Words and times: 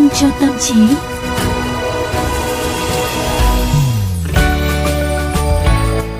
vitamin 0.00 0.08
cho 0.20 0.28
tâm 0.40 0.50
trí. 0.60 0.74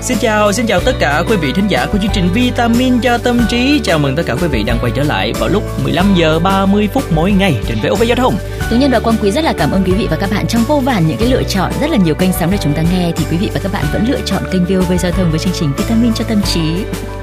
Xin 0.01 0.17
chào, 0.17 0.51
xin 0.51 0.65
chào 0.65 0.79
tất 0.79 0.91
cả 0.99 1.23
quý 1.29 1.35
vị 1.35 1.51
thính 1.55 1.67
giả 1.67 1.85
của 1.91 1.97
chương 2.01 2.11
trình 2.13 2.29
Vitamin 2.33 2.99
cho 2.99 3.17
tâm 3.17 3.41
trí. 3.49 3.79
Chào 3.83 3.99
mừng 3.99 4.15
tất 4.15 4.23
cả 4.25 4.35
quý 4.41 4.47
vị 4.47 4.63
đang 4.63 4.77
quay 4.81 4.91
trở 4.95 5.03
lại 5.03 5.33
vào 5.39 5.49
lúc 5.49 5.63
15 5.83 6.05
giờ 6.15 6.39
30 6.39 6.89
phút 6.93 7.03
mỗi 7.11 7.31
ngày 7.31 7.55
trên 7.67 7.77
VOV 7.83 8.03
Giao 8.03 8.15
thông. 8.15 8.35
Tú 8.69 8.77
Nhân 8.77 8.91
và 8.91 8.99
Quang 8.99 9.15
Quý 9.21 9.31
rất 9.31 9.43
là 9.43 9.53
cảm 9.57 9.71
ơn 9.71 9.83
quý 9.85 9.91
vị 9.91 10.07
và 10.09 10.17
các 10.19 10.29
bạn 10.31 10.47
trong 10.47 10.63
vô 10.67 10.79
vàn 10.79 11.07
những 11.07 11.17
cái 11.17 11.27
lựa 11.27 11.43
chọn 11.43 11.71
rất 11.81 11.89
là 11.89 11.97
nhiều 11.97 12.15
kênh 12.15 12.33
sóng 12.33 12.51
để 12.51 12.57
chúng 12.61 12.73
ta 12.73 12.81
nghe 12.81 13.11
thì 13.15 13.25
quý 13.31 13.37
vị 13.37 13.49
và 13.53 13.59
các 13.63 13.71
bạn 13.71 13.85
vẫn 13.93 14.05
lựa 14.07 14.21
chọn 14.25 14.43
kênh 14.51 14.65
VOV 14.65 14.93
Giao 14.99 15.11
thông 15.11 15.31
với 15.31 15.39
chương 15.39 15.53
trình 15.53 15.71
Vitamin 15.77 16.13
cho 16.13 16.25
tâm 16.29 16.41
trí. 16.41 16.61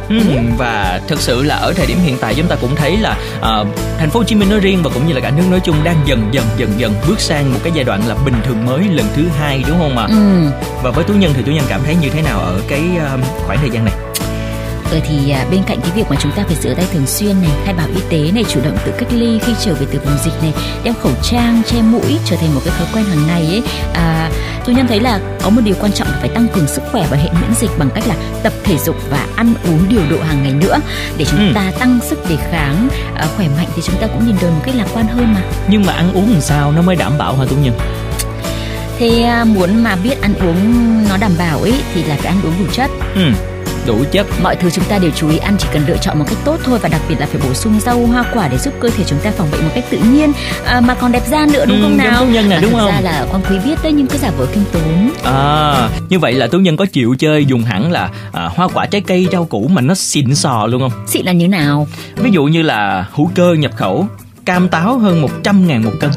Ừ, 0.09 0.17
và 0.59 1.01
thực 1.09 1.21
sự 1.21 1.43
là 1.43 1.55
ở 1.55 1.73
thời 1.73 1.87
điểm 1.87 1.99
hiện 1.99 2.17
tại 2.21 2.35
chúng 2.35 2.47
ta 2.47 2.57
cũng 2.61 2.77
thấy 2.77 2.97
là 2.97 3.19
uh, 3.39 3.67
thành 3.99 4.11
phố 4.11 4.21
Hồ 4.21 4.25
Chí 4.25 4.35
Minh 4.35 4.51
nói 4.51 4.61
riêng 4.61 4.83
và 4.83 4.91
cũng 4.95 5.09
như 5.09 5.15
là 5.15 5.21
cả 5.21 5.31
nước 5.31 5.43
nói 5.51 5.61
chung 5.65 5.77
đang 5.85 5.97
dần 6.07 6.29
dần 6.33 6.45
dần 6.57 6.71
dần 6.77 6.95
bước 7.09 7.21
sang 7.21 7.53
một 7.53 7.61
cái 7.63 7.73
giai 7.75 7.85
đoạn 7.85 8.09
là 8.09 8.15
bình 8.25 8.35
thường 8.45 8.67
mới 8.67 8.81
lần 8.89 9.07
thứ 9.17 9.25
hai 9.39 9.65
đúng 9.69 9.79
không 9.79 9.99
ạ? 9.99 10.07
Ừ. 10.09 10.51
Và 10.83 10.91
với 10.91 11.05
tú 11.05 11.15
nhân 11.15 11.33
thì 11.35 11.43
tú 11.43 11.53
nhân 11.53 11.65
cảm 11.69 11.81
thấy 11.85 11.97
như 12.03 12.09
thế 12.09 12.23
nào 12.23 12.41
ở 12.41 12.61
cái 12.69 12.83
uh, 12.97 13.25
khoảng 13.47 13.59
thời 13.59 13.71
gian 13.71 13.85
này? 13.85 13.95
Rồi 14.91 15.03
thì 15.09 15.31
à, 15.31 15.45
bên 15.51 15.63
cạnh 15.67 15.81
cái 15.81 15.91
việc 15.95 16.05
mà 16.11 16.17
chúng 16.21 16.33
ta 16.33 16.45
phải 16.47 16.57
rửa 16.63 16.75
tay 16.75 16.87
thường 16.93 17.07
xuyên 17.07 17.41
này, 17.43 17.51
khai 17.65 17.75
báo 17.75 17.87
y 17.95 18.01
tế 18.11 18.31
này, 18.33 18.45
chủ 18.49 18.61
động 18.65 18.77
tự 18.87 18.93
cách 18.99 19.09
ly 19.13 19.39
khi 19.47 19.53
trở 19.65 19.75
về 19.75 19.87
từ 19.93 19.99
vùng 20.05 20.19
dịch 20.25 20.43
này, 20.43 20.53
đeo 20.85 20.95
khẩu 21.03 21.13
trang, 21.23 21.63
che 21.67 21.83
mũi 21.83 22.19
trở 22.25 22.37
thành 22.37 22.55
một 22.55 22.61
cái 22.65 22.75
thói 22.79 22.87
quen 22.95 23.05
hàng 23.05 23.27
ngày 23.27 23.47
ấy. 23.47 23.63
À, 23.95 24.31
tôi 24.65 24.75
nhân 24.75 24.87
thấy 24.87 25.01
là 25.01 25.21
có 25.43 25.51
một 25.51 25.61
điều 25.65 25.75
quan 25.81 25.93
trọng 25.93 26.09
là 26.09 26.17
phải 26.21 26.29
tăng 26.29 26.47
cường 26.55 26.67
sức 26.67 26.83
khỏe 26.93 27.07
và 27.11 27.17
hệ 27.17 27.29
miễn 27.41 27.55
dịch 27.61 27.71
bằng 27.79 27.89
cách 27.95 28.05
là 28.09 28.15
tập 28.43 28.53
thể 28.65 28.79
dục 28.79 28.97
và 29.11 29.27
ăn 29.37 29.55
uống 29.65 29.89
điều 29.89 30.01
độ 30.11 30.17
hàng 30.23 30.43
ngày 30.43 30.53
nữa 30.53 30.79
để 31.17 31.25
chúng 31.25 31.49
Ừ. 31.49 31.53
ta 31.55 31.73
tăng 31.79 31.99
sức 32.09 32.29
đề 32.29 32.37
kháng, 32.51 32.89
à, 33.17 33.27
khỏe 33.37 33.47
mạnh 33.57 33.67
thì 33.77 33.83
chúng 33.85 33.97
ta 34.01 34.07
cũng 34.07 34.27
nhìn 34.27 34.37
đời 34.43 34.51
một 34.51 34.61
cách 34.65 34.75
lạc 34.75 34.87
quan 34.95 35.07
hơn 35.09 35.35
mà. 35.35 35.41
Nhưng 35.69 35.87
mà 35.87 35.93
ăn 35.93 36.13
uống 36.15 36.33
làm 36.33 36.41
sao 36.41 36.73
nó 36.73 36.83
mới 36.83 36.97
đảm 36.97 37.19
bảo 37.19 37.37
hả 37.37 37.45
tú 37.51 37.57
nhân? 37.57 37.75
Thế 38.99 39.23
à, 39.23 39.45
muốn 39.45 39.83
mà 39.85 39.97
biết 39.97 40.21
ăn 40.23 40.35
uống 40.35 40.83
nó 41.09 41.17
đảm 41.17 41.33
bảo 41.39 41.59
ấy 41.59 41.75
thì 41.95 42.03
là 42.05 42.17
phải 42.17 42.27
ăn 42.27 42.41
uống 42.45 42.53
đủ 42.59 42.65
chất. 42.73 42.91
Ừ, 43.15 43.23
đủ 43.89 44.05
chất 44.13 44.27
Mọi 44.43 44.57
thứ 44.57 44.71
chúng 44.71 44.85
ta 44.85 44.99
đều 44.99 45.11
chú 45.17 45.29
ý 45.29 45.39
ăn 45.39 45.57
chỉ 45.59 45.67
cần 45.73 45.83
lựa 45.89 45.97
chọn 45.97 46.19
một 46.19 46.25
cách 46.29 46.39
tốt 46.45 46.57
thôi 46.65 46.79
và 46.83 46.89
đặc 46.89 47.01
biệt 47.09 47.15
là 47.21 47.27
phải 47.27 47.41
bổ 47.49 47.55
sung 47.55 47.81
rau 47.81 48.07
hoa 48.07 48.25
quả 48.35 48.49
để 48.49 48.59
giúp 48.59 48.75
cơ 48.81 48.91
thể 48.97 49.05
chúng 49.07 49.19
ta 49.19 49.31
phòng 49.37 49.49
bệnh 49.53 49.63
một 49.65 49.71
cách 49.75 49.85
tự 49.91 49.99
nhiên 49.99 50.33
à, 50.65 50.81
mà 50.81 50.95
còn 50.95 51.13
đẹp 51.13 51.23
da 51.31 51.47
nữa 51.53 51.65
đúng 51.67 51.77
Ừ, 51.79 51.83
không 51.83 51.97
nào? 51.97 52.21
tú 52.25 52.31
nhân 52.33 52.51
À, 52.51 52.59
đúng 52.63 52.73
thật 52.73 52.79
không? 52.79 52.91
ra 52.91 53.01
là 53.01 53.27
quan 53.33 53.43
quý 53.51 53.57
biết 53.65 53.79
đấy 53.83 53.93
nhưng 53.93 54.07
cứ 54.07 54.19
giả 54.19 54.31
vờ 54.39 54.47
khiêm 54.47 54.65
tốn. 54.73 55.11
À, 55.25 55.89
như 56.09 56.19
vậy 56.19 56.33
là 56.35 56.47
tú 56.47 56.59
nhân 56.59 56.77
có 56.77 56.87
chịu 56.87 57.15
chơi 57.19 57.45
dùng 57.47 57.63
hẳn 57.65 57.93
là 57.93 58.09
à, 58.33 58.49
hoa 58.57 58.69
quả 58.69 58.87
trái 58.87 59.01
cây 59.01 59.29
rau 59.33 59.45
củ 59.45 59.69
mà 59.69 59.81
nó 59.83 59.95
xịn 59.95 60.35
sò 60.35 60.67
luôn 60.67 60.81
không? 60.81 61.07
Xịn 61.07 61.27
là 61.27 61.33
như 61.33 61.49
nào? 61.49 61.87
Ví 62.17 62.31
dụ 62.31 62.45
như 62.45 62.63
là 62.63 63.07
hữu 63.13 63.31
cơ 63.35 63.55
nhập 63.59 63.73
khẩu, 63.77 64.07
cam 64.45 64.69
táo 64.69 64.99
hơn 64.99 65.21
100 65.23 65.67
ngàn 65.69 65.85
một 65.85 65.93
cân. 66.01 66.11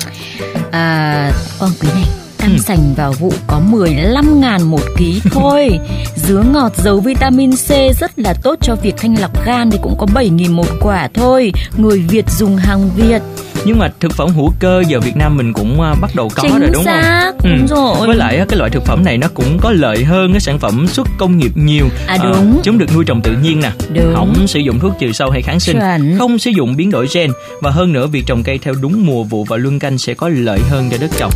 À, 0.71 1.31
quan 1.59 1.71
quý 1.81 1.87
này. 1.93 2.03
Cam 2.41 2.51
Ừ. 2.51 2.57
sành 2.57 2.93
vào 2.97 3.11
vụ 3.11 3.33
có 3.47 3.59
15 3.59 4.41
ngàn 4.41 4.63
một 4.63 4.81
ký 4.97 5.21
thôi 5.31 5.69
Dứa 6.15 6.43
ngọt 6.53 6.71
giàu 6.75 6.99
vitamin 6.99 7.51
C 7.51 7.69
rất 7.99 8.19
là 8.19 8.33
tốt 8.43 8.55
cho 8.61 8.75
việc 8.75 8.93
thanh 8.97 9.15
lọc 9.21 9.45
gan 9.45 9.71
thì 9.71 9.77
cũng 9.81 9.95
có 9.97 10.05
7 10.13 10.29
nghìn 10.29 10.51
một 10.51 10.67
quả 10.81 11.09
thôi 11.13 11.51
Người 11.77 11.99
Việt 11.99 12.25
dùng 12.29 12.55
hàng 12.55 12.89
Việt 12.95 13.21
Nhưng 13.65 13.79
mà 13.79 13.91
thực 13.99 14.13
phẩm 14.13 14.29
hữu 14.29 14.53
cơ 14.59 14.83
giờ 14.87 14.99
Việt 14.99 15.15
Nam 15.15 15.37
mình 15.37 15.53
cũng 15.53 15.81
à, 15.81 15.95
bắt 16.01 16.11
đầu 16.15 16.29
có 16.35 16.43
Chính 16.43 16.59
rồi 16.59 16.69
đúng 16.73 16.83
xác, 16.83 17.31
không? 17.41 17.51
Ừ. 17.51 17.57
đúng 17.57 17.67
rồi. 17.67 18.07
Với 18.07 18.15
lại 18.15 18.37
á, 18.37 18.45
cái 18.49 18.57
loại 18.59 18.69
thực 18.71 18.85
phẩm 18.85 19.03
này 19.05 19.17
nó 19.17 19.27
cũng 19.33 19.57
có 19.61 19.71
lợi 19.71 20.03
hơn 20.03 20.31
cái 20.33 20.39
sản 20.39 20.59
phẩm 20.59 20.87
xuất 20.87 21.07
công 21.19 21.37
nghiệp 21.37 21.51
nhiều. 21.55 21.85
À, 22.07 22.17
đúng. 22.23 22.59
chúng 22.63 22.77
được 22.77 22.85
nuôi 22.95 23.05
trồng 23.05 23.21
tự 23.21 23.31
nhiên 23.43 23.59
nè, 23.59 23.71
Đúng. 23.93 24.13
không 24.15 24.47
sử 24.47 24.59
dụng 24.59 24.79
thuốc 24.79 24.93
trừ 24.99 25.11
sâu 25.11 25.29
hay 25.31 25.41
kháng 25.41 25.59
sinh, 25.59 25.79
Chuẩn. 25.79 26.17
không 26.19 26.39
sử 26.39 26.51
dụng 26.51 26.75
biến 26.75 26.91
đổi 26.91 27.07
gen 27.13 27.31
và 27.61 27.71
hơn 27.71 27.93
nữa 27.93 28.07
việc 28.07 28.25
trồng 28.25 28.43
cây 28.43 28.57
theo 28.61 28.73
đúng 28.81 29.05
mùa 29.05 29.23
vụ 29.23 29.43
và 29.43 29.57
luân 29.57 29.79
canh 29.79 29.97
sẽ 29.97 30.13
có 30.13 30.29
lợi 30.29 30.59
hơn 30.69 30.89
cho 30.91 30.97
đất 31.01 31.11
trồng. 31.17 31.31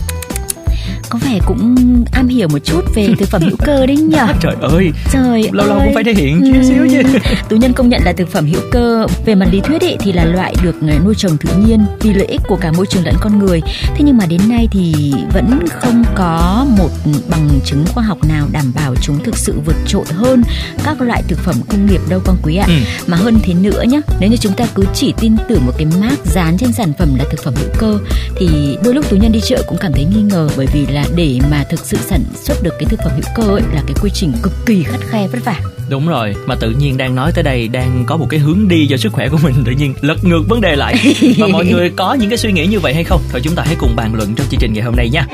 Có 1.10 1.20
vẻ 1.26 1.40
cũng 1.46 1.76
am 2.12 2.28
hiểu 2.28 2.48
một 2.48 2.60
chút 2.60 2.82
về 2.96 3.10
thực 3.20 3.30
phẩm 3.30 3.42
hữu 3.42 3.58
cơ 3.66 3.86
đấy 3.86 3.98
nhở 3.98 4.28
Trời 4.42 4.56
ơi, 4.62 4.92
Trời 5.12 5.50
lâu 5.52 5.68
lâu 5.68 5.78
ơi. 5.78 5.86
cũng 5.86 5.94
phải 5.94 6.04
thể 6.04 6.14
hiện 6.14 6.42
chút 6.54 6.60
xíu 6.64 6.88
chứ. 6.92 7.20
Tú 7.50 7.56
Nhân 7.56 7.74
công 7.74 7.90
nhận 7.90 8.02
là 8.06 8.14
thực 8.14 8.30
phẩm 8.32 8.46
hữu 8.48 8.62
cơ 8.72 9.06
về 9.26 9.36
mặt 9.36 9.48
lý 9.52 9.60
thuyết 9.62 9.82
ý, 9.82 9.96
thì 10.00 10.12
là 10.12 10.26
loại 10.26 10.56
được 10.64 10.76
ờ, 10.82 11.00
nuôi 11.06 11.16
trồng 11.18 11.38
tự 11.38 11.50
nhiên 11.68 11.86
vì 12.02 12.14
lợi 12.14 12.28
ích 12.28 12.42
của 12.48 12.56
cả 12.56 12.72
môi 12.72 12.86
trường 12.86 13.06
lẫn 13.06 13.16
con 13.22 13.40
người. 13.40 13.62
Thế 13.96 14.02
nhưng 14.04 14.18
mà 14.18 14.26
đến 14.26 14.42
nay 14.50 14.68
thì 14.72 15.14
vẫn 15.34 15.60
không 15.82 16.04
có 16.16 16.66
một 16.78 16.90
bằng 17.30 17.50
chứng 17.66 17.86
khoa 17.94 18.04
học 18.04 18.18
nào 18.30 18.48
đảm 18.52 18.72
bảo 18.76 18.96
chúng 19.02 19.24
thực 19.24 19.38
sự 19.38 19.54
vượt 19.66 19.76
trội 19.88 20.06
hơn 20.08 20.44
các 20.84 21.02
loại 21.02 21.24
thực 21.28 21.40
phẩm 21.40 21.56
công 21.70 21.86
nghiệp 21.86 22.02
đâu 22.10 22.22
con 22.26 22.38
quý 22.44 22.56
ạ. 22.56 22.66
Ừ. 22.68 22.74
Mà 23.08 23.18
hơn 23.18 23.40
thế 23.44 23.54
nữa 23.54 23.84
nhá, 23.88 24.00
nếu 24.20 24.30
như 24.30 24.38
chúng 24.38 24.54
ta 24.54 24.66
cứ 24.76 24.84
chỉ 24.94 25.14
tin 25.20 25.36
tưởng 25.50 25.66
một 25.66 25.74
cái 25.78 25.88
mác 26.02 26.26
dán 26.26 26.58
trên 26.58 26.72
sản 26.72 26.94
phẩm 27.00 27.16
là 27.16 27.26
thực 27.32 27.44
phẩm 27.44 27.54
hữu 27.56 27.70
cơ 27.78 28.00
thì 28.38 28.78
đôi 28.84 28.94
lúc 28.94 29.10
Tú 29.10 29.18
Nhân 29.18 29.32
đi 29.32 29.40
chợ 29.44 29.64
cũng 29.68 29.78
cảm 29.78 29.94
thấy 29.94 30.06
nghi 30.06 30.22
ngờ 30.22 30.50
bởi 30.58 30.68
vì 30.74 30.86
là 30.86 30.95
để 31.16 31.40
mà 31.52 31.64
thực 31.70 31.80
sự 31.80 31.98
sản 31.98 32.24
xuất 32.36 32.64
được 32.64 32.74
cái 32.80 32.86
thực 32.90 33.00
phẩm 33.04 33.12
hữu 33.16 33.34
cơ 33.36 33.56
ấy 33.56 33.62
là 33.74 33.84
cái 33.88 33.96
quy 34.02 34.10
trình 34.14 34.32
cực 34.44 34.54
kỳ 34.66 34.84
khắt 34.84 35.00
khe 35.00 35.28
vất 35.28 35.46
vả. 35.46 35.60
Đúng 35.90 36.08
rồi, 36.08 36.36
mà 36.46 36.56
tự 36.56 36.70
nhiên 36.70 36.98
đang 36.98 37.16
nói 37.16 37.32
tới 37.36 37.44
đây 37.44 37.68
đang 37.68 38.04
có 38.08 38.18
một 38.18 38.28
cái 38.30 38.40
hướng 38.40 38.68
đi 38.68 38.88
cho 38.88 38.98
sức 38.98 39.14
khỏe 39.14 39.30
của 39.30 39.38
mình 39.44 39.54
tự 39.66 39.72
nhiên 39.72 39.94
lật 40.02 40.24
ngược 40.24 40.42
vấn 40.48 40.62
đề 40.62 40.76
lại. 40.76 40.96
Và 41.38 41.48
mọi 41.48 41.66
người 41.66 41.90
có 41.90 42.14
những 42.14 42.30
cái 42.30 42.38
suy 42.38 42.52
nghĩ 42.52 42.68
như 42.68 42.80
vậy 42.80 42.94
hay 42.94 43.04
không? 43.04 43.22
Thôi 43.32 43.42
chúng 43.44 43.56
ta 43.56 43.64
hãy 43.66 43.76
cùng 43.80 43.96
bàn 43.96 44.16
luận 44.16 44.36
trong 44.36 44.48
chương 44.48 44.60
trình 44.60 44.74
ngày 44.74 44.84
hôm 44.84 44.96
nay 44.96 45.10
nha. 45.10 45.28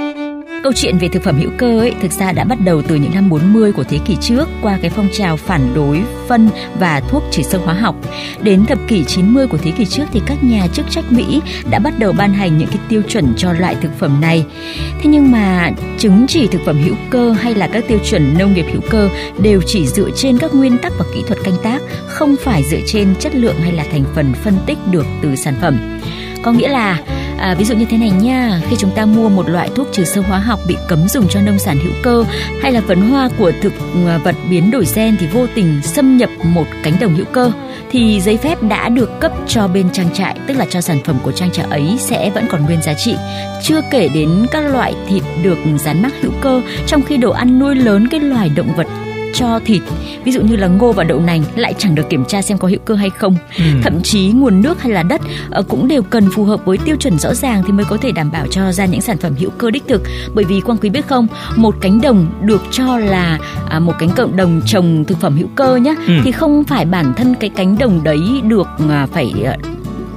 Câu 0.63 0.73
chuyện 0.75 0.97
về 0.97 1.07
thực 1.07 1.23
phẩm 1.23 1.39
hữu 1.39 1.51
cơ 1.57 1.79
ấy 1.79 1.93
thực 2.01 2.11
ra 2.11 2.31
đã 2.31 2.43
bắt 2.43 2.57
đầu 2.63 2.81
từ 2.81 2.95
những 2.95 3.13
năm 3.13 3.29
40 3.29 3.71
của 3.71 3.83
thế 3.83 3.99
kỷ 4.05 4.15
trước 4.21 4.49
qua 4.61 4.77
cái 4.81 4.89
phong 4.89 5.07
trào 5.13 5.37
phản 5.37 5.73
đối 5.75 6.01
phân 6.27 6.49
và 6.79 7.01
thuốc 7.09 7.23
trừ 7.31 7.43
sâu 7.43 7.61
hóa 7.61 7.73
học. 7.73 7.95
Đến 8.41 8.65
thập 8.65 8.77
kỷ 8.87 9.03
90 9.03 9.47
của 9.47 9.57
thế 9.57 9.71
kỷ 9.71 9.85
trước 9.85 10.03
thì 10.11 10.21
các 10.25 10.43
nhà 10.43 10.67
chức 10.73 10.85
trách 10.89 11.11
Mỹ 11.11 11.41
đã 11.69 11.79
bắt 11.79 11.93
đầu 11.99 12.13
ban 12.17 12.33
hành 12.33 12.57
những 12.57 12.67
cái 12.67 12.77
tiêu 12.89 13.01
chuẩn 13.07 13.33
cho 13.37 13.53
loại 13.53 13.75
thực 13.81 13.99
phẩm 13.99 14.21
này. 14.21 14.45
Thế 15.01 15.09
nhưng 15.09 15.31
mà 15.31 15.71
chứng 15.97 16.25
chỉ 16.27 16.47
thực 16.47 16.61
phẩm 16.65 16.83
hữu 16.83 16.95
cơ 17.09 17.31
hay 17.31 17.55
là 17.55 17.67
các 17.67 17.83
tiêu 17.87 17.99
chuẩn 18.09 18.37
nông 18.37 18.53
nghiệp 18.53 18.65
hữu 18.71 18.81
cơ 18.89 19.09
đều 19.41 19.61
chỉ 19.65 19.87
dựa 19.87 20.09
trên 20.15 20.37
các 20.37 20.55
nguyên 20.55 20.77
tắc 20.77 20.93
và 20.99 21.05
kỹ 21.13 21.23
thuật 21.27 21.39
canh 21.43 21.57
tác, 21.63 21.81
không 22.07 22.35
phải 22.43 22.63
dựa 22.63 22.81
trên 22.85 23.15
chất 23.19 23.35
lượng 23.35 23.55
hay 23.63 23.71
là 23.71 23.85
thành 23.91 24.03
phần 24.15 24.33
phân 24.33 24.57
tích 24.65 24.77
được 24.91 25.05
từ 25.21 25.35
sản 25.35 25.55
phẩm. 25.61 25.99
Có 26.43 26.51
nghĩa 26.51 26.69
là 26.69 26.99
à, 27.41 27.55
ví 27.55 27.65
dụ 27.65 27.75
như 27.75 27.85
thế 27.85 27.97
này 27.97 28.09
nha, 28.09 28.61
khi 28.69 28.75
chúng 28.79 28.91
ta 28.95 29.05
mua 29.05 29.29
một 29.29 29.49
loại 29.49 29.69
thuốc 29.75 29.87
trừ 29.91 30.03
sâu 30.03 30.23
hóa 30.27 30.39
học 30.39 30.59
bị 30.67 30.75
cấm 30.87 31.07
dùng 31.07 31.27
cho 31.29 31.41
nông 31.41 31.59
sản 31.59 31.77
hữu 31.83 31.93
cơ 32.03 32.23
hay 32.61 32.71
là 32.71 32.81
phấn 32.87 33.01
hoa 33.01 33.29
của 33.37 33.51
thực 33.61 33.73
à, 34.07 34.17
vật 34.17 34.35
biến 34.49 34.71
đổi 34.71 34.85
gen 34.95 35.17
thì 35.19 35.27
vô 35.27 35.47
tình 35.55 35.81
xâm 35.83 36.17
nhập 36.17 36.29
một 36.43 36.65
cánh 36.83 36.93
đồng 37.01 37.15
hữu 37.15 37.25
cơ 37.25 37.51
thì 37.91 38.21
giấy 38.21 38.37
phép 38.37 38.63
đã 38.63 38.89
được 38.89 39.19
cấp 39.19 39.31
cho 39.47 39.67
bên 39.67 39.89
trang 39.93 40.13
trại, 40.13 40.37
tức 40.47 40.53
là 40.57 40.65
cho 40.69 40.81
sản 40.81 40.97
phẩm 41.05 41.17
của 41.23 41.31
trang 41.31 41.51
trại 41.51 41.65
ấy 41.69 41.95
sẽ 41.99 42.29
vẫn 42.29 42.45
còn 42.51 42.65
nguyên 42.65 42.81
giá 42.81 42.93
trị. 42.93 43.15
Chưa 43.63 43.81
kể 43.91 44.09
đến 44.13 44.45
các 44.51 44.61
loại 44.61 44.95
thịt 45.07 45.23
được 45.43 45.57
dán 45.77 46.01
mác 46.01 46.21
hữu 46.21 46.31
cơ, 46.41 46.61
trong 46.87 47.01
khi 47.01 47.17
đồ 47.17 47.31
ăn 47.31 47.59
nuôi 47.59 47.75
lớn 47.75 48.07
cái 48.11 48.19
loài 48.19 48.49
động 48.55 48.73
vật 48.75 48.87
cho 49.33 49.59
thịt 49.65 49.81
ví 50.23 50.31
dụ 50.31 50.41
như 50.41 50.55
là 50.55 50.67
ngô 50.67 50.91
và 50.91 51.03
đậu 51.03 51.19
nành 51.19 51.43
lại 51.55 51.73
chẳng 51.77 51.95
được 51.95 52.09
kiểm 52.09 52.25
tra 52.25 52.41
xem 52.41 52.57
có 52.57 52.67
hữu 52.67 52.79
cơ 52.85 52.95
hay 52.95 53.09
không 53.09 53.35
Ừ. 53.57 53.63
thậm 53.83 54.01
chí 54.03 54.27
nguồn 54.35 54.61
nước 54.61 54.81
hay 54.81 54.91
là 54.91 55.03
đất 55.03 55.21
ờ, 55.49 55.63
cũng 55.63 55.87
đều 55.87 56.01
cần 56.03 56.29
phù 56.35 56.43
hợp 56.43 56.65
với 56.65 56.77
tiêu 56.77 56.95
chuẩn 56.95 57.19
rõ 57.19 57.33
ràng 57.33 57.63
thì 57.65 57.71
mới 57.71 57.85
có 57.85 57.97
thể 57.97 58.11
đảm 58.11 58.31
bảo 58.31 58.47
cho 58.47 58.71
ra 58.71 58.85
những 58.85 59.01
sản 59.01 59.17
phẩm 59.17 59.33
hữu 59.39 59.49
cơ 59.49 59.71
đích 59.71 59.83
thực 59.87 60.01
bởi 60.33 60.45
vì 60.45 60.61
quang 60.61 60.77
quý 60.77 60.89
biết 60.89 61.07
không 61.07 61.27
một 61.55 61.75
cánh 61.81 62.01
đồng 62.01 62.27
được 62.41 62.61
cho 62.71 62.97
là 62.97 63.39
à, 63.69 63.79
một 63.79 63.93
cánh 63.99 64.09
cộng 64.15 64.35
đồng 64.35 64.61
trồng 64.65 65.05
thực 65.05 65.19
phẩm 65.21 65.37
hữu 65.37 65.47
cơ 65.55 65.75
nhé 65.75 65.95
Ừ. 66.07 66.13
thì 66.23 66.31
không 66.31 66.63
phải 66.63 66.85
bản 66.85 67.13
thân 67.17 67.35
cái 67.39 67.49
cánh 67.49 67.77
đồng 67.77 68.03
đấy 68.03 68.19
được 68.43 68.67
à, 68.89 69.07
phải 69.13 69.33
à, 69.45 69.57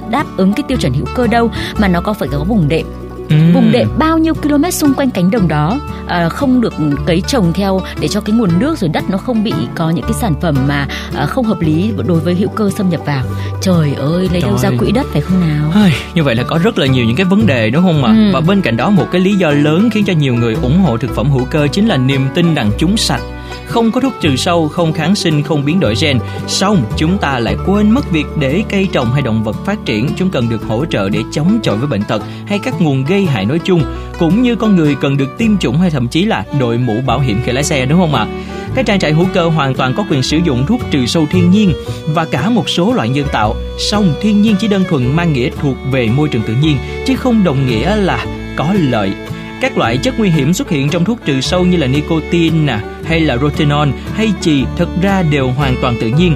đáp 0.09 0.25
ứng 0.37 0.53
cái 0.53 0.63
tiêu 0.67 0.77
chuẩn 0.77 0.93
hữu 0.93 1.05
cơ 1.15 1.27
đâu 1.27 1.51
mà 1.77 1.87
nó 1.87 2.01
có 2.01 2.13
phải 2.13 2.27
có 2.31 2.43
vùng 2.43 2.67
đệm 2.67 2.85
Ừ. 3.29 3.35
vùng 3.53 3.71
đệm 3.71 3.87
bao 3.97 4.17
nhiêu 4.17 4.33
km 4.33 4.69
xung 4.71 4.93
quanh 4.93 5.09
cánh 5.11 5.31
đồng 5.31 5.47
đó 5.47 5.79
à, 6.07 6.29
không 6.29 6.61
được 6.61 6.73
cấy 7.05 7.21
trồng 7.27 7.53
theo 7.53 7.81
để 7.99 8.07
cho 8.07 8.21
cái 8.21 8.35
nguồn 8.35 8.49
nước 8.59 8.77
rồi 8.79 8.89
đất 8.89 9.03
nó 9.09 9.17
không 9.17 9.43
bị 9.43 9.53
có 9.75 9.89
những 9.89 10.03
cái 10.05 10.13
sản 10.13 10.33
phẩm 10.41 10.55
mà 10.67 10.87
à, 11.15 11.25
không 11.25 11.45
hợp 11.45 11.61
lý 11.61 11.91
đối 12.07 12.19
với 12.19 12.35
hữu 12.35 12.49
cơ 12.49 12.69
xâm 12.77 12.89
nhập 12.89 13.01
vào 13.05 13.23
trời 13.61 13.93
ơi 13.93 14.29
lấy 14.31 14.41
đâu 14.41 14.57
ra 14.57 14.69
quỹ 14.79 14.91
đất 14.91 15.05
phải 15.11 15.21
không 15.21 15.39
nào 15.39 15.71
Ai, 15.73 15.93
Như 16.15 16.23
vậy 16.23 16.35
là 16.35 16.43
có 16.43 16.57
rất 16.63 16.77
là 16.77 16.85
nhiều 16.85 17.05
những 17.05 17.15
cái 17.15 17.25
vấn 17.25 17.47
đề 17.47 17.69
đúng 17.69 17.83
không 17.83 18.03
ạ? 18.03 18.13
Ừ. 18.17 18.31
Và 18.33 18.41
bên 18.41 18.61
cạnh 18.61 18.77
đó 18.77 18.89
một 18.89 19.07
cái 19.11 19.21
lý 19.21 19.35
do 19.35 19.49
lớn 19.49 19.89
khiến 19.93 20.05
cho 20.05 20.13
nhiều 20.13 20.33
người 20.33 20.53
ủng 20.61 20.79
hộ 20.81 20.97
thực 20.97 21.15
phẩm 21.15 21.29
hữu 21.31 21.45
cơ 21.45 21.67
chính 21.71 21.87
là 21.87 21.97
niềm 21.97 22.27
tin 22.35 22.53
rằng 22.55 22.71
chúng 22.77 22.97
sạch 22.97 23.21
không 23.65 23.91
có 23.91 24.01
thuốc 24.01 24.13
trừ 24.21 24.35
sâu, 24.35 24.67
không 24.67 24.93
kháng 24.93 25.15
sinh, 25.15 25.43
không 25.43 25.65
biến 25.65 25.79
đổi 25.79 25.93
gen. 26.01 26.19
Xong, 26.47 26.83
chúng 26.97 27.17
ta 27.17 27.39
lại 27.39 27.57
quên 27.65 27.91
mất 27.91 28.11
việc 28.11 28.25
để 28.39 28.63
cây 28.69 28.87
trồng 28.91 29.11
hay 29.13 29.21
động 29.21 29.43
vật 29.43 29.55
phát 29.65 29.85
triển, 29.85 30.09
chúng 30.17 30.29
cần 30.29 30.49
được 30.49 30.63
hỗ 30.67 30.85
trợ 30.85 31.09
để 31.09 31.19
chống 31.31 31.59
chọi 31.63 31.77
với 31.77 31.87
bệnh 31.87 32.03
tật 32.03 32.21
hay 32.47 32.59
các 32.59 32.81
nguồn 32.81 33.05
gây 33.05 33.25
hại 33.25 33.45
nói 33.45 33.59
chung, 33.63 33.83
cũng 34.19 34.41
như 34.41 34.55
con 34.55 34.75
người 34.75 34.95
cần 35.01 35.17
được 35.17 35.37
tiêm 35.37 35.57
chủng 35.57 35.77
hay 35.77 35.89
thậm 35.89 36.07
chí 36.07 36.25
là 36.25 36.43
đội 36.59 36.77
mũ 36.77 36.93
bảo 37.05 37.19
hiểm 37.19 37.39
khi 37.45 37.51
lái 37.51 37.63
xe 37.63 37.85
đúng 37.85 37.99
không 37.99 38.15
ạ? 38.15 38.27
Các 38.75 38.85
trang 38.85 38.99
trại 38.99 39.11
hữu 39.11 39.25
cơ 39.33 39.47
hoàn 39.47 39.75
toàn 39.75 39.93
có 39.97 40.05
quyền 40.09 40.23
sử 40.23 40.37
dụng 40.37 40.65
thuốc 40.67 40.81
trừ 40.91 41.05
sâu 41.05 41.27
thiên 41.31 41.51
nhiên 41.51 41.73
và 42.07 42.25
cả 42.25 42.49
một 42.49 42.69
số 42.69 42.93
loại 42.93 43.09
nhân 43.09 43.27
tạo. 43.31 43.55
Song 43.79 44.13
thiên 44.21 44.41
nhiên 44.41 44.55
chỉ 44.59 44.67
đơn 44.67 44.83
thuần 44.89 45.15
mang 45.15 45.33
nghĩa 45.33 45.49
thuộc 45.61 45.75
về 45.91 46.09
môi 46.15 46.29
trường 46.29 46.41
tự 46.41 46.53
nhiên 46.61 46.77
chứ 47.05 47.15
không 47.15 47.43
đồng 47.43 47.67
nghĩa 47.67 47.95
là 47.95 48.25
có 48.55 48.73
lợi. 48.79 49.13
Các 49.61 49.77
loại 49.77 49.97
chất 49.97 50.13
nguy 50.17 50.29
hiểm 50.29 50.53
xuất 50.53 50.69
hiện 50.69 50.89
trong 50.89 51.05
thuốc 51.05 51.19
trừ 51.25 51.41
sâu 51.41 51.65
như 51.65 51.77
là 51.77 51.87
nicotine, 51.87 52.57
nè, 52.59 52.79
hay 53.05 53.19
là 53.19 53.37
rotenol 53.37 53.89
hay 54.13 54.33
chì 54.41 54.63
thật 54.77 54.89
ra 55.01 55.23
đều 55.23 55.47
hoàn 55.47 55.75
toàn 55.81 55.95
tự 56.01 56.07
nhiên. 56.07 56.35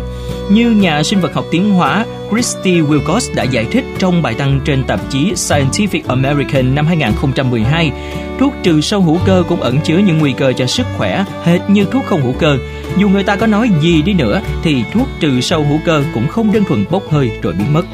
Như 0.50 0.72
nhà 0.72 1.04
sinh 1.04 1.19
vật 1.19 1.34
học 1.34 1.46
tiến 1.51 1.69
hóa 1.69 2.06
Christy 2.31 2.81
Wilcox 2.81 3.36
đã 3.36 3.44
giải 3.44 3.66
thích 3.72 3.84
trong 4.00 4.22
bài 4.22 4.36
đăng 4.40 4.60
trên 4.66 4.84
tạp 4.84 5.00
chí 5.10 5.34
Scientific 5.34 6.01
American 6.07 6.75
năm 6.75 6.88
2012, 6.88 7.92
thuốc 8.40 8.54
trừ 8.63 8.81
sâu 8.81 9.01
hữu 9.01 9.18
cơ 9.25 9.44
cũng 9.48 9.62
ẩn 9.62 9.78
chứa 9.84 9.98
những 9.98 10.18
nguy 10.18 10.34
cơ 10.34 10.54
cho 10.54 10.66
sức 10.66 10.86
khỏe 10.98 11.25
hệt 11.44 11.62
như 11.68 11.86
thuốc 11.92 12.06
không 12.06 12.22
hữu 12.22 12.34
cơ. 12.34 12.57
Dù 12.98 13.10
người 13.10 13.24
ta 13.24 13.36
có 13.36 13.48
nói 13.48 13.69
gì 13.81 14.01
đi 14.01 14.13
nữa 14.13 14.42
thì 14.63 14.84
thuốc 14.94 15.07
trừ 15.19 15.42
sâu 15.42 15.63
hữu 15.63 15.80
cơ 15.86 16.04
cũng 16.13 16.28
không 16.28 16.51
đơn 16.51 16.63
thuần 16.63 16.86
bốc 16.90 17.04
hơi 17.10 17.31
rồi 17.42 17.54
biến 17.54 17.74
mất. 17.74 17.86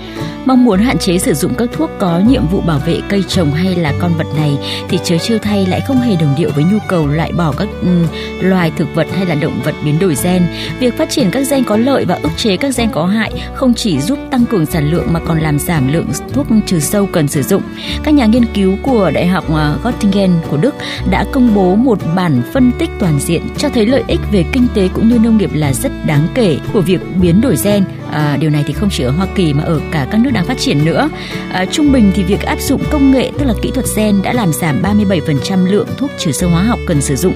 Mong 0.45 0.65
muốn 0.65 0.79
hạn 0.79 0.97
chế 0.97 1.17
sử 1.17 1.33
dụng 1.33 1.53
các 1.57 1.69
thuốc 1.71 1.89
có 1.99 2.21
nhiệm 2.27 2.47
vụ 2.47 2.61
bảo 2.61 2.79
vệ 2.85 3.01
cây 3.09 3.23
trồng 3.27 3.51
hay 3.51 3.75
là 3.75 3.93
con 3.99 4.13
vật 4.17 4.27
này 4.37 4.57
thì 4.89 4.99
chớ 5.03 5.17
trêu 5.17 5.39
thay 5.39 5.65
lại 5.65 5.81
không 5.87 6.01
hề 6.01 6.15
đồng 6.15 6.35
điệu 6.37 6.49
với 6.55 6.63
nhu 6.63 6.77
cầu 6.87 7.07
loại 7.07 7.31
bỏ 7.31 7.53
các 7.57 7.67
um, 7.81 8.05
loài 8.41 8.71
thực 8.77 8.95
vật 8.95 9.07
hay 9.11 9.25
là 9.25 9.35
động 9.35 9.61
vật 9.63 9.75
biến 9.85 9.99
đổi 9.99 10.15
gen. 10.23 10.43
Việc 10.79 10.97
phát 10.97 11.09
triển 11.09 11.31
các 11.31 11.43
gen 11.49 11.63
có 11.63 11.77
lợi 11.77 12.05
và 12.05 12.19
ức 12.23 12.31
chế 12.45 12.57
các 12.57 12.77
gen 12.77 12.89
có 12.91 13.05
hại 13.05 13.31
không 13.53 13.73
chỉ 13.73 13.99
giúp 13.99 14.19
tăng 14.31 14.45
cường 14.45 14.65
sản 14.65 14.91
lượng 14.91 15.07
mà 15.13 15.19
còn 15.19 15.39
làm 15.39 15.59
giảm 15.59 15.93
lượng 15.93 16.07
thuốc 16.33 16.47
trừ 16.65 16.79
sâu 16.79 17.07
cần 17.11 17.27
sử 17.27 17.43
dụng. 17.43 17.61
Các 18.03 18.13
nhà 18.13 18.25
nghiên 18.25 18.45
cứu 18.45 18.77
của 18.83 19.11
Đại 19.13 19.27
học 19.27 19.55
à, 19.55 19.75
Göttingen 19.83 20.31
của 20.49 20.57
Đức 20.57 20.75
đã 21.09 21.25
công 21.31 21.55
bố 21.55 21.75
một 21.75 21.99
bản 22.15 22.41
phân 22.53 22.71
tích 22.79 22.89
toàn 22.99 23.19
diện 23.19 23.41
cho 23.57 23.69
thấy 23.69 23.85
lợi 23.85 24.03
ích 24.07 24.19
về 24.31 24.45
kinh 24.51 24.67
tế 24.73 24.89
cũng 24.93 25.09
như 25.09 25.19
nông 25.19 25.37
nghiệp 25.37 25.49
là 25.53 25.73
rất 25.73 25.91
đáng 26.05 26.27
kể 26.35 26.57
của 26.73 26.81
việc 26.81 27.01
biến 27.21 27.41
đổi 27.41 27.55
gen. 27.63 27.83
À, 28.11 28.37
điều 28.39 28.49
này 28.49 28.63
thì 28.67 28.73
không 28.73 28.89
chỉ 28.91 29.03
ở 29.03 29.11
Hoa 29.11 29.27
Kỳ 29.35 29.53
mà 29.53 29.63
ở 29.63 29.81
cả 29.91 30.07
các 30.11 30.17
nước 30.17 30.29
đang 30.33 30.45
phát 30.45 30.57
triển 30.57 30.85
nữa. 30.85 31.09
À, 31.51 31.65
trung 31.71 31.91
bình 31.91 32.11
thì 32.15 32.23
việc 32.23 32.41
áp 32.41 32.59
dụng 32.59 32.81
công 32.91 33.11
nghệ 33.11 33.31
tức 33.39 33.45
là 33.45 33.53
kỹ 33.61 33.71
thuật 33.71 33.85
gen 33.95 34.21
đã 34.21 34.33
làm 34.33 34.53
giảm 34.53 34.81
37% 34.81 35.65
lượng 35.65 35.87
thuốc 35.97 36.11
trừ 36.17 36.31
sâu 36.31 36.49
hóa 36.49 36.63
học 36.63 36.79
cần 36.87 37.01
sử 37.01 37.15
dụng, 37.15 37.35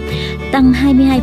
tăng 0.52 0.74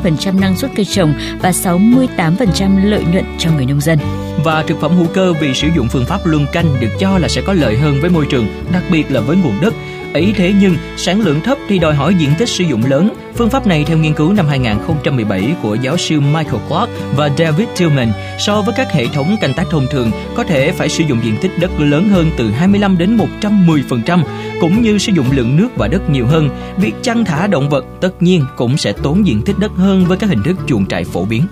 22% 0.02 0.40
năng 0.40 0.56
suất 0.56 0.70
cây 0.76 0.84
trồng 0.84 1.14
và 1.40 1.50
68% 1.50 2.90
lợi 2.90 3.04
nhuận 3.12 3.24
cho 3.38 3.50
người 3.50 3.66
nông 3.66 3.80
dân 3.80 3.98
và 4.44 4.62
thực 4.62 4.80
phẩm 4.80 4.96
hữu 4.96 5.06
cơ 5.06 5.32
vì 5.32 5.54
sử 5.54 5.68
dụng 5.76 5.88
phương 5.88 6.06
pháp 6.06 6.20
luân 6.24 6.46
canh 6.52 6.80
được 6.80 6.88
cho 6.98 7.18
là 7.18 7.28
sẽ 7.28 7.42
có 7.42 7.52
lợi 7.52 7.76
hơn 7.76 8.00
với 8.00 8.10
môi 8.10 8.26
trường, 8.30 8.46
đặc 8.72 8.82
biệt 8.90 9.10
là 9.10 9.20
với 9.20 9.36
nguồn 9.36 9.60
đất. 9.60 9.74
Ấy 10.16 10.32
thế 10.36 10.52
nhưng, 10.60 10.76
sản 10.96 11.20
lượng 11.20 11.40
thấp 11.40 11.58
thì 11.68 11.78
đòi 11.78 11.94
hỏi 11.94 12.14
diện 12.14 12.30
tích 12.38 12.48
sử 12.48 12.64
dụng 12.64 12.82
lớn. 12.86 13.08
Phương 13.34 13.50
pháp 13.50 13.66
này 13.66 13.84
theo 13.84 13.98
nghiên 13.98 14.14
cứu 14.14 14.32
năm 14.32 14.46
2017 14.48 15.54
của 15.62 15.74
giáo 15.74 15.96
sư 15.96 16.20
Michael 16.20 16.62
Clark 16.68 16.90
và 17.16 17.30
David 17.38 17.68
Tillman 17.78 18.12
so 18.38 18.62
với 18.62 18.74
các 18.76 18.92
hệ 18.92 19.06
thống 19.06 19.36
canh 19.40 19.54
tác 19.54 19.64
thông 19.70 19.86
thường 19.90 20.10
có 20.36 20.44
thể 20.44 20.72
phải 20.72 20.88
sử 20.88 21.04
dụng 21.04 21.18
diện 21.24 21.36
tích 21.42 21.50
đất 21.60 21.70
lớn 21.78 22.08
hơn 22.08 22.30
từ 22.36 22.50
25 22.50 22.98
đến 22.98 23.18
110%, 23.40 24.22
cũng 24.60 24.82
như 24.82 24.98
sử 24.98 25.12
dụng 25.12 25.26
lượng 25.30 25.56
nước 25.56 25.68
và 25.76 25.88
đất 25.88 26.10
nhiều 26.10 26.26
hơn. 26.26 26.48
Việc 26.76 26.94
chăn 27.02 27.24
thả 27.24 27.46
động 27.46 27.68
vật 27.68 27.84
tất 28.00 28.22
nhiên 28.22 28.44
cũng 28.56 28.76
sẽ 28.76 28.92
tốn 28.92 29.26
diện 29.26 29.42
tích 29.42 29.58
đất 29.58 29.72
hơn 29.76 30.04
với 30.04 30.18
các 30.18 30.30
hình 30.30 30.42
thức 30.42 30.56
chuồng 30.66 30.86
trại 30.86 31.04
phổ 31.04 31.24
biến. 31.24 31.42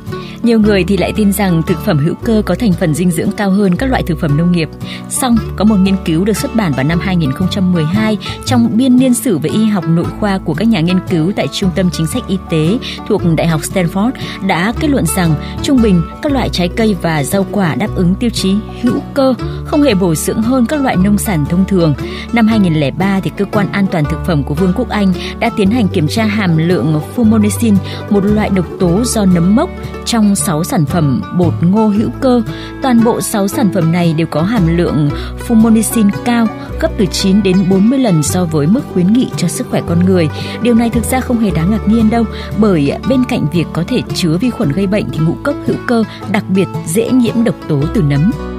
Nhiều 0.45 0.61
người 0.61 0.85
thì 0.85 0.97
lại 0.97 1.13
tin 1.17 1.33
rằng 1.33 1.63
thực 1.63 1.79
phẩm 1.85 1.99
hữu 1.99 2.15
cơ 2.15 2.43
có 2.47 2.55
thành 2.55 2.73
phần 2.73 2.95
dinh 2.95 3.11
dưỡng 3.11 3.31
cao 3.37 3.51
hơn 3.51 3.77
các 3.77 3.91
loại 3.91 4.03
thực 4.03 4.21
phẩm 4.21 4.37
nông 4.39 4.53
nghiệp. 4.53 4.69
Song, 5.09 5.37
có 5.57 5.65
một 5.65 5.77
nghiên 5.77 5.97
cứu 6.05 6.25
được 6.25 6.37
xuất 6.37 6.55
bản 6.55 6.73
vào 6.73 6.85
năm 6.85 6.99
2012 7.01 8.19
trong 8.47 8.71
biên 8.77 8.97
niên 8.97 9.15
sử 9.15 9.39
về 9.39 9.51
y 9.51 9.65
học 9.65 9.85
nội 9.89 10.07
khoa 10.21 10.39
của 10.39 10.55
các 10.55 10.69
nhà 10.69 10.81
nghiên 10.81 11.01
cứu 11.11 11.33
tại 11.37 11.49
Trung 11.53 11.71
tâm 11.75 11.91
Chính 11.93 12.07
sách 12.07 12.23
Y 12.29 12.39
tế 12.51 12.79
thuộc 13.09 13.23
Đại 13.37 13.47
học 13.47 13.61
Stanford 13.61 14.11
đã 14.47 14.73
kết 14.81 14.89
luận 14.91 15.05
rằng 15.07 15.35
trung 15.63 15.83
bình 15.83 16.03
các 16.23 16.33
loại 16.33 16.49
trái 16.49 16.69
cây 16.69 16.97
và 17.03 17.25
rau 17.25 17.47
quả 17.51 17.75
đáp 17.75 17.89
ứng 17.97 18.15
tiêu 18.15 18.31
chí 18.31 18.55
hữu 18.83 19.01
cơ 19.15 19.35
không 19.65 19.83
hề 19.83 19.95
bổ 19.95 20.15
dưỡng 20.15 20.43
hơn 20.43 20.67
các 20.67 20.81
loại 20.81 20.97
nông 20.97 21.19
sản 21.19 21.45
thông 21.51 21.65
thường. 21.65 21.95
Năm 22.33 22.47
2003 22.47 23.21
thì 23.21 23.31
cơ 23.37 23.45
quan 23.45 23.73
an 23.73 23.87
toàn 23.91 24.05
thực 24.05 24.27
phẩm 24.27 24.43
của 24.43 24.55
Vương 24.55 24.73
quốc 24.77 24.89
Anh 24.89 25.13
đã 25.39 25.51
tiến 25.57 25.71
hành 25.71 25.89
kiểm 25.89 26.09
tra 26.09 26.25
hàm 26.25 26.57
lượng 26.57 27.01
fumonisin 27.17 27.75
một 28.11 28.25
loại 28.25 28.51
độc 28.51 28.67
tố 28.81 29.05
do 29.05 29.25
nấm 29.25 29.57
mốc 29.57 29.71
trong 30.05 30.34
6 30.35 30.65
sản 30.65 30.87
phẩm 30.87 31.23
bột 31.39 31.55
ngô 31.61 31.87
hữu 31.87 32.11
cơ. 32.21 32.43
Toàn 32.83 33.05
bộ 33.05 33.21
6 33.21 33.49
sản 33.49 33.71
phẩm 33.75 33.93
này 33.93 34.13
đều 34.13 34.27
có 34.27 34.43
hàm 34.43 34.77
lượng 34.77 35.11
fumonicin 35.49 36.11
cao, 36.25 36.47
gấp 36.81 36.89
từ 36.99 37.07
9 37.07 37.43
đến 37.43 37.57
40 37.71 37.99
lần 37.99 38.23
so 38.23 38.45
với 38.45 38.67
mức 38.67 38.81
khuyến 38.93 39.13
nghị 39.13 39.31
cho 39.37 39.49
sức 39.49 39.67
khỏe 39.71 39.83
con 39.87 40.05
người. 40.05 40.29
Điều 40.63 40.75
này 40.75 40.91
thực 40.91 41.05
ra 41.05 41.21
không 41.21 41.39
hề 41.39 41.51
đáng 41.51 41.71
ngạc 41.71 41.89
nhiên 41.89 42.11
đâu, 42.11 42.25
bởi 42.59 42.93
bên 43.09 43.25
cạnh 43.29 43.47
việc 43.53 43.67
có 43.73 43.85
thể 43.89 44.03
chứa 44.15 44.37
vi 44.37 44.51
khuẩn 44.51 44.73
gây 44.73 44.87
bệnh 44.87 45.11
thì 45.13 45.19
ngũ 45.19 45.37
cốc 45.43 45.57
hữu 45.67 45.77
cơ 45.87 46.05
đặc 46.33 46.45
biệt 46.49 46.67
dễ 46.87 47.11
nhiễm 47.11 47.45
độc 47.45 47.55
tố 47.69 47.81
từ 47.95 48.03
nấm. 48.03 48.54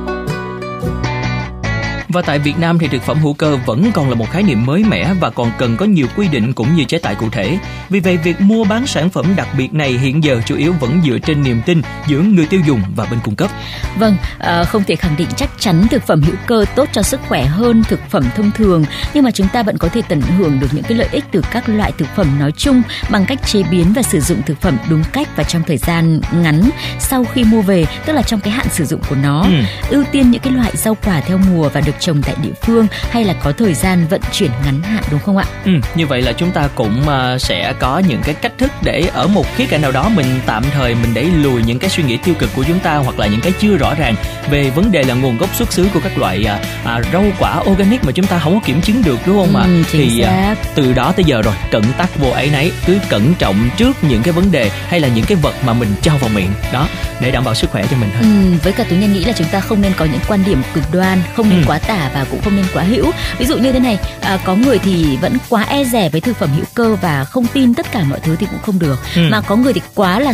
Và 2.16 2.22
tại 2.22 2.40
Việt 2.40 2.60
Nam 2.60 2.80
thì 2.80 2.88
thực 2.88 3.02
phẩm 3.02 3.20
hữu 3.20 3.34
cơ 3.34 3.58
vẫn 3.66 3.92
còn 3.94 4.10
là 4.10 4.16
một 4.16 4.32
khái 4.32 4.44
niệm 4.44 4.66
mới 4.66 4.84
mẻ 4.84 5.14
và 5.20 5.30
còn 5.30 5.52
cần 5.58 5.78
có 5.78 5.86
nhiều 5.86 6.08
quy 6.16 6.28
định 6.28 6.54
cũng 6.54 6.76
như 6.76 6.84
chế 6.84 6.98
tài 6.98 7.16
cụ 7.16 7.30
thể. 7.30 7.58
Vì 7.90 8.00
vậy 8.00 8.18
việc 8.18 8.42
mua 8.42 8.64
bán 8.64 8.88
sản 8.88 9.10
phẩm 9.10 9.26
đặc 9.36 9.48
biệt 9.58 9.74
này 9.74 9.92
hiện 9.92 10.24
giờ 10.24 10.42
chủ 10.46 10.56
yếu 10.56 10.74
vẫn 10.74 11.02
dựa 11.06 11.18
trên 11.18 11.44
niềm 11.44 11.62
tin 11.66 11.82
giữa 12.08 12.20
người 12.20 12.48
tiêu 12.48 12.62
dùng 12.66 12.82
và 12.96 13.06
bên 13.06 13.20
cung 13.24 13.36
cấp. 13.36 13.52
Vâng, 14.00 14.18
à, 14.40 14.64
không 14.64 14.84
thể 14.84 14.96
khẳng 14.96 15.16
định 15.18 15.28
chắc 15.36 15.50
chắn 15.60 15.88
thực 15.88 16.08
phẩm 16.08 16.22
hữu 16.22 16.36
cơ 16.46 16.66
tốt 16.76 16.90
cho 16.92 17.02
sức 17.02 17.22
khỏe 17.28 17.46
hơn 17.46 17.84
thực 17.84 18.00
phẩm 18.10 18.24
thông 18.36 18.52
thường, 18.52 18.86
nhưng 19.14 19.24
mà 19.24 19.32
chúng 19.32 19.48
ta 19.48 19.64
vẫn 19.64 19.78
có 19.78 19.88
thể 19.88 20.02
tận 20.10 20.22
hưởng 20.22 20.60
được 20.60 20.68
những 20.72 20.84
cái 20.84 20.98
lợi 20.98 21.08
ích 21.12 21.24
từ 21.32 21.42
các 21.52 21.70
loại 21.70 21.92
thực 21.98 22.08
phẩm 22.16 22.40
nói 22.40 22.52
chung 22.52 22.82
bằng 23.10 23.26
cách 23.26 23.48
chế 23.48 23.64
biến 23.64 23.94
và 23.94 24.02
sử 24.02 24.20
dụng 24.20 24.42
thực 24.46 24.62
phẩm 24.62 24.78
đúng 24.90 25.04
cách 25.14 25.28
và 25.36 25.44
trong 25.44 25.64
thời 25.64 25.78
gian 25.78 26.20
ngắn 26.32 26.70
sau 27.00 27.26
khi 27.34 27.44
mua 27.44 27.62
về, 27.62 27.86
tức 28.06 28.14
là 28.14 28.22
trong 28.22 28.40
cái 28.40 28.54
hạn 28.54 28.68
sử 28.72 28.86
dụng 28.86 29.02
của 29.10 29.16
nó. 29.16 29.42
Ừ. 29.42 29.54
Ưu 29.90 30.04
tiên 30.12 30.32
những 30.32 30.42
cái 30.42 30.54
loại 30.54 30.72
rau 30.76 30.98
quả 31.06 31.22
theo 31.22 31.38
mùa 31.38 31.70
và 31.70 31.82
được 31.82 31.96
trồng 32.06 32.22
tại 32.22 32.36
địa 32.44 32.54
phương 32.62 32.88
hay 33.10 33.24
là 33.24 33.34
có 33.34 33.52
thời 33.52 33.74
gian 33.74 34.08
vận 34.08 34.22
chuyển 34.32 34.52
ngắn 34.66 34.82
hạn 34.82 35.04
đúng 35.12 35.20
không 35.20 35.38
ạ? 35.38 35.46
Ừ, 35.66 35.72
như 35.96 36.08
vậy 36.08 36.22
là 36.22 36.32
chúng 36.32 36.52
ta 36.52 36.68
cũng 36.76 37.02
uh, 37.02 37.42
sẽ 37.42 37.74
có 37.80 38.00
những 38.00 38.22
cái 38.24 38.36
cách 38.36 38.52
thức 38.58 38.72
để 38.84 39.10
ở 39.14 39.28
một 39.28 39.46
khía 39.56 39.66
cạnh 39.66 39.82
nào 39.82 39.92
đó 39.92 40.10
mình 40.16 40.26
tạm 40.46 40.64
thời 40.74 40.96
mình 40.96 41.14
đẩy 41.14 41.26
lùi 41.26 41.64
những 41.64 41.80
cái 41.80 41.90
suy 41.90 42.04
nghĩ 42.04 42.18
tiêu 42.18 42.36
cực 42.40 42.50
của 42.56 42.64
chúng 42.64 42.80
ta 42.80 42.96
hoặc 42.96 43.20
là 43.20 43.28
những 43.28 43.42
cái 43.42 43.54
chưa 43.60 43.78
rõ 43.78 43.94
ràng 43.96 44.16
về 44.50 44.70
vấn 44.70 44.92
đề 44.92 45.04
là 45.04 45.14
nguồn 45.14 45.38
gốc 45.38 45.56
xuất 45.56 45.74
xứ 45.74 45.88
của 45.94 46.00
các 46.04 46.18
loại 46.18 46.46
uh, 46.56 47.00
uh, 47.00 47.14
rau 47.14 47.26
quả 47.40 47.62
organic 47.72 48.04
mà 48.04 48.12
chúng 48.12 48.28
ta 48.28 48.40
không 48.40 48.54
có 48.54 48.66
kiểm 48.66 48.82
chứng 48.82 49.04
được 49.04 49.20
đúng 49.26 49.38
không 49.38 49.56
ạ? 49.56 49.64
Ừ, 49.66 49.84
thì 49.92 50.24
uh, 50.24 50.58
từ 50.76 50.94
đó 50.94 51.14
tới 51.16 51.24
giờ 51.24 51.42
rồi 51.42 51.56
cẩn 51.72 51.84
tắc 51.98 52.20
vô 52.20 52.30
ấy 52.30 52.50
nấy 52.50 52.72
cứ 52.86 53.00
cẩn 53.10 53.34
trọng 53.34 53.70
trước 53.78 54.04
những 54.04 54.22
cái 54.22 54.34
vấn 54.34 54.52
đề 54.52 54.70
hay 54.88 55.00
là 55.00 55.08
những 55.08 55.26
cái 55.26 55.38
vật 55.42 55.56
mà 55.66 55.74
mình 55.74 55.90
cho 56.02 56.18
vào 56.18 56.30
miệng 56.34 56.52
đó 56.74 56.88
để 57.22 57.32
đảm 57.32 57.44
bảo 57.44 57.56
sức 57.56 57.70
khỏe 57.72 57.86
cho 57.92 57.98
mình 57.98 58.10
thôi. 58.14 58.22
Ừ, 58.22 58.58
với 58.64 58.74
cả 58.74 58.86
nhân 58.90 59.14
nghĩ 59.14 59.24
là 59.26 59.34
chúng 59.38 59.48
ta 59.48 59.60
không 59.60 59.82
nên 59.82 59.92
có 59.98 60.06
những 60.06 60.22
quan 60.28 60.44
điểm 60.46 60.62
cực 60.74 60.84
đoan, 60.92 61.22
không 61.36 61.50
nên 61.50 61.60
ừ. 61.60 61.66
quá 61.68 61.80
tả 61.96 62.10
và 62.14 62.26
cũng 62.32 62.42
không 62.42 62.56
nên 62.56 62.66
quá 62.74 62.84
hữu 62.84 63.12
ví 63.38 63.46
dụ 63.46 63.58
như 63.58 63.72
thế 63.72 63.80
này 63.80 63.98
à, 64.22 64.40
có 64.46 64.56
người 64.56 64.80
thì 64.80 65.18
vẫn 65.22 65.38
quá 65.50 65.64
e 65.64 65.84
rẻ 65.84 66.10
với 66.10 66.22
thực 66.22 66.38
phẩm 66.38 66.50
hữu 66.56 66.66
cơ 66.74 66.96
và 67.02 67.24
không 67.24 67.46
tin 67.54 67.74
tất 67.74 67.92
cả 67.92 68.04
mọi 68.04 68.20
thứ 68.20 68.36
thì 68.40 68.48
cũng 68.52 68.62
không 68.62 68.80
được 68.80 69.00
ừ. 69.16 69.22
mà 69.32 69.42
có 69.42 69.56
người 69.56 69.74
thì 69.74 69.82
quá 69.96 70.20
là 70.20 70.34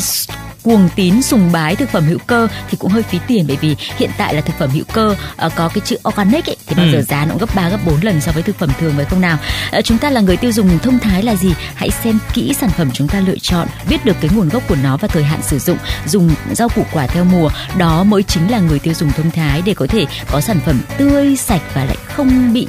cuồng 0.64 0.90
tín 0.96 1.22
sùng 1.22 1.52
bái 1.52 1.76
thực 1.76 1.90
phẩm 1.90 2.04
hữu 2.04 2.18
cơ 2.28 2.48
thì 2.70 2.78
cũng 2.78 2.92
hơi 2.92 3.04
phí 3.04 3.20
tiền 3.28 3.46
bởi 3.48 3.58
vì 3.62 3.76
hiện 3.98 4.10
tại 4.18 4.34
là 4.34 4.42
thực 4.42 4.56
phẩm 4.60 4.70
hữu 4.70 4.84
cơ 4.94 5.16
uh, 5.46 5.52
có 5.56 5.70
cái 5.74 5.82
chữ 5.86 5.98
organic 6.08 6.46
ấy, 6.46 6.58
thì 6.68 6.76
bao 6.76 6.86
ừ. 6.86 6.92
giờ 6.92 7.02
giá 7.02 7.26
nó 7.26 7.32
cũng 7.32 7.40
gấp 7.40 7.56
3 7.56 7.70
gấp 7.70 7.80
4 7.86 8.02
lần 8.02 8.22
so 8.22 8.32
với 8.32 8.44
thực 8.44 8.60
phẩm 8.60 8.70
thường 8.80 8.94
phải 8.96 9.06
không 9.06 9.22
nào. 9.22 9.38
Uh, 9.78 9.86
chúng 9.86 9.98
ta 9.98 10.10
là 10.10 10.22
người 10.22 10.38
tiêu 10.38 10.52
dùng 10.52 10.80
thông 10.80 11.00
thái 11.00 11.24
là 11.24 11.36
gì? 11.36 11.54
Hãy 11.76 11.90
xem 11.90 12.20
kỹ 12.34 12.54
sản 12.54 12.70
phẩm 12.70 12.90
chúng 12.94 13.08
ta 13.08 13.20
lựa 13.20 13.38
chọn 13.42 13.68
biết 13.90 14.06
được 14.06 14.16
cái 14.22 14.32
nguồn 14.36 14.50
gốc 14.50 14.64
của 14.68 14.78
nó 14.84 14.98
và 14.98 15.08
thời 15.08 15.24
hạn 15.24 15.42
sử 15.42 15.60
dụng 15.60 15.78
dùng 16.06 16.30
rau 16.52 16.70
củ 16.70 16.86
quả 16.94 17.08
theo 17.08 17.24
mùa. 17.24 17.50
Đó 17.78 18.04
mới 18.04 18.24
chính 18.24 18.52
là 18.52 18.60
người 18.60 18.80
tiêu 18.80 18.94
dùng 18.94 19.12
thông 19.12 19.32
thái 19.32 19.62
để 19.66 19.74
có 19.74 19.88
thể 19.88 20.06
có 20.32 20.42
sản 20.42 20.60
phẩm 20.66 20.82
tươi 20.98 21.36
sạch 21.36 21.62
và 21.74 21.86
lại 21.86 21.98
không 22.16 22.54
bị 22.54 22.68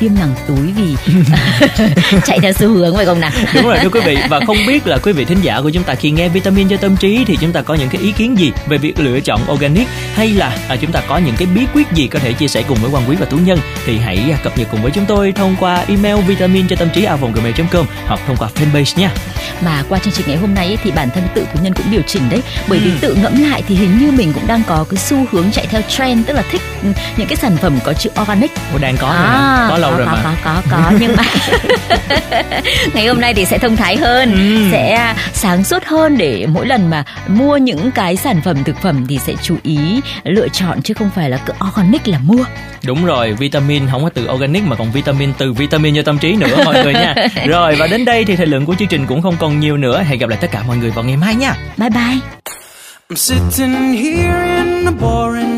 viêm 0.00 0.14
màng 0.14 0.34
túi 0.48 0.72
vì 0.72 0.96
chạy 2.24 2.40
theo 2.40 2.52
xu 2.52 2.68
hướng 2.68 2.96
phải 2.96 3.06
không 3.06 3.20
nào? 3.20 3.30
Đúng 3.54 3.64
rồi 3.64 3.78
thưa 3.82 3.88
quý 3.88 4.00
vị. 4.04 4.16
Và 4.28 4.40
không 4.46 4.56
biết 4.66 4.86
là 4.86 4.98
quý 4.98 5.12
vị 5.12 5.24
thính 5.24 5.38
giả 5.42 5.60
của 5.60 5.70
chúng 5.70 5.82
ta 5.82 5.94
khi 5.94 6.10
nghe 6.10 6.28
vitamin 6.28 6.68
cho 6.68 6.76
tâm 6.76 6.96
trí 6.96 7.17
thì 7.24 7.36
chúng 7.40 7.52
ta 7.52 7.62
có 7.62 7.74
những 7.74 7.88
cái 7.88 8.02
ý 8.02 8.12
kiến 8.12 8.38
gì 8.38 8.52
về 8.66 8.78
việc 8.78 9.00
lựa 9.00 9.20
chọn 9.20 9.40
organic 9.52 9.88
hay 10.14 10.28
là 10.28 10.56
à, 10.68 10.76
chúng 10.76 10.92
ta 10.92 11.00
có 11.08 11.18
những 11.18 11.34
cái 11.38 11.48
bí 11.54 11.66
quyết 11.74 11.92
gì 11.92 12.06
có 12.06 12.18
thể 12.18 12.32
chia 12.32 12.48
sẻ 12.48 12.62
cùng 12.68 12.78
với 12.82 12.90
quan 12.90 13.04
quý 13.08 13.16
và 13.20 13.26
tú 13.26 13.36
nhân 13.36 13.58
thì 13.86 13.98
hãy 13.98 14.16
à, 14.32 14.38
cập 14.42 14.58
nhật 14.58 14.68
cùng 14.70 14.82
với 14.82 14.90
chúng 14.90 15.04
tôi 15.06 15.32
thông 15.32 15.56
qua 15.60 15.84
email 15.88 16.16
vitamin 16.26 16.68
cho 16.68 16.76
tâm 16.76 16.88
trí 16.94 17.04
a.gmail.com 17.04 17.86
hoặc 18.06 18.20
thông 18.26 18.36
qua 18.36 18.48
fanpage 18.54 19.00
nha 19.00 19.10
mà 19.60 19.82
qua 19.88 19.98
chương 19.98 20.12
trình 20.12 20.26
ngày 20.28 20.36
hôm 20.36 20.54
nay 20.54 20.66
ấy, 20.66 20.78
thì 20.82 20.90
bản 20.90 21.10
thân 21.10 21.24
tự 21.34 21.46
tú 21.54 21.60
nhân 21.62 21.72
cũng 21.72 21.86
điều 21.90 22.02
chỉnh 22.06 22.22
đấy 22.30 22.42
bởi 22.68 22.78
ừ. 22.78 22.84
vì 22.84 22.92
tự 23.00 23.14
ngẫm 23.14 23.50
lại 23.50 23.62
thì 23.68 23.74
hình 23.74 23.98
như 23.98 24.10
mình 24.10 24.32
cũng 24.32 24.46
đang 24.46 24.62
có 24.66 24.84
cái 24.90 24.98
xu 24.98 25.16
hướng 25.30 25.50
chạy 25.52 25.66
theo 25.66 25.82
trend 25.88 26.26
tức 26.26 26.34
là 26.34 26.42
thích 26.50 26.62
những 27.16 27.28
cái 27.28 27.36
sản 27.36 27.56
phẩm 27.56 27.78
có 27.84 27.92
chữ 27.92 28.10
organic 28.22 28.50
Ủa 28.72 28.78
đang 28.78 28.96
có 28.96 29.08
à, 29.08 29.66
có 29.70 29.78
lâu 29.78 29.90
có, 29.90 29.96
rồi 29.96 30.06
có, 30.06 30.12
mà 30.12 30.22
có 30.24 30.34
có 30.44 30.62
có 30.70 30.92
nhưng 31.00 31.16
mà 31.16 31.24
ngày 32.94 33.06
hôm 33.06 33.20
nay 33.20 33.34
thì 33.34 33.44
sẽ 33.44 33.58
thông 33.58 33.76
thái 33.76 33.96
hơn 33.96 34.32
ừ. 34.32 34.68
sẽ 34.72 34.92
à, 34.92 35.16
sáng 35.32 35.64
suốt 35.64 35.84
hơn 35.84 36.18
để 36.18 36.46
mỗi 36.46 36.66
lần 36.66 36.90
mà 36.90 37.04
mua 37.28 37.56
những 37.56 37.90
cái 37.90 38.16
sản 38.16 38.40
phẩm 38.44 38.64
thực 38.64 38.76
phẩm 38.82 39.06
thì 39.08 39.18
sẽ 39.18 39.34
chú 39.42 39.56
ý 39.62 40.00
lựa 40.24 40.48
chọn 40.48 40.82
chứ 40.82 40.94
không 40.94 41.10
phải 41.14 41.30
là 41.30 41.36
cứ 41.46 41.52
organic 41.68 42.08
là 42.08 42.18
mua. 42.18 42.44
Đúng 42.84 43.04
rồi 43.04 43.32
vitamin 43.32 43.88
không 43.90 44.02
có 44.02 44.10
từ 44.10 44.28
organic 44.30 44.64
mà 44.64 44.76
còn 44.76 44.92
vitamin 44.92 45.32
từ 45.38 45.52
vitamin 45.52 45.94
cho 45.94 46.02
tâm 46.02 46.18
trí 46.18 46.36
nữa 46.36 46.62
mọi 46.64 46.84
người 46.84 46.92
nha. 46.92 47.14
Rồi 47.46 47.76
và 47.78 47.86
đến 47.86 48.04
đây 48.04 48.24
thì 48.24 48.36
thời 48.36 48.46
lượng 48.46 48.66
của 48.66 48.74
chương 48.74 48.88
trình 48.88 49.06
cũng 49.06 49.22
không 49.22 49.36
còn 49.38 49.60
nhiều 49.60 49.76
nữa. 49.76 50.02
Hẹn 50.02 50.18
gặp 50.18 50.28
lại 50.28 50.38
tất 50.42 50.48
cả 50.50 50.62
mọi 50.66 50.76
người 50.76 50.90
vào 50.90 51.04
ngày 51.04 51.16
mai 51.16 51.34
nha. 51.34 51.54
Bye 51.76 51.90
bye. 51.90 52.18
I'm 53.10 53.16
sitting 53.16 53.94
here 53.94 54.64
in 54.64 54.86
a 54.86 54.90
boring 54.90 55.57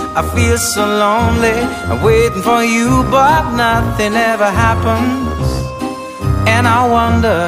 I 0.13 0.21
feel 0.35 0.57
so 0.57 0.85
lonely, 0.85 1.57
I'm 1.89 2.03
waiting 2.03 2.41
for 2.41 2.61
you, 2.65 3.03
but 3.09 3.55
nothing 3.55 4.13
ever 4.13 4.51
happens. 4.51 5.41
And 6.45 6.67
I 6.67 6.85
wonder, 6.97 7.41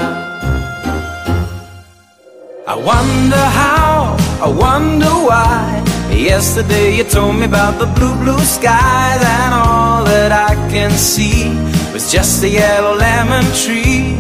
I 2.66 2.76
wonder 2.76 3.44
how, 3.62 4.16
I 4.42 4.48
wonder 4.48 5.12
why. 5.28 5.84
Yesterday 6.10 6.96
you 6.96 7.04
told 7.04 7.36
me 7.36 7.46
about 7.46 7.80
the 7.80 7.86
blue, 7.98 8.16
blue 8.24 8.40
skies, 8.40 9.22
and 9.22 9.54
all 9.54 10.06
that 10.06 10.32
I 10.32 10.56
can 10.72 10.92
see 10.92 11.50
was 11.92 12.14
just 12.14 12.44
a 12.46 12.50
yellow 12.50 12.96
lemon 12.96 13.44
tree. 13.64 14.16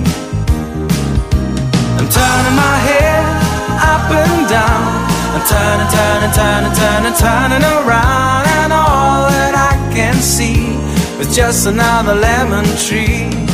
I'm 1.97 2.09
turning 2.11 2.55
my 2.59 2.77
head 2.87 3.23
up 3.79 4.11
and 4.11 4.32
turning, 5.47 5.89
turning, 5.91 6.31
turning, 6.31 6.73
turning, 6.73 7.15
turning 7.15 7.63
around, 7.63 8.45
and 8.59 8.71
all 8.73 9.27
that 9.29 9.53
I 9.71 9.73
can 9.93 10.15
see 10.15 10.77
was 11.17 11.35
just 11.35 11.67
another 11.67 12.15
lemon 12.15 12.65
tree. 12.77 13.52